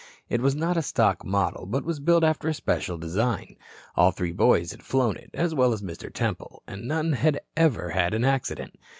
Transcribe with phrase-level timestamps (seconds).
[0.29, 3.55] It was not a stock model but was built after a special design.
[3.95, 6.11] All three boys had flown it, as well as Mr.
[6.11, 8.79] Temple, and none had ever had an accident.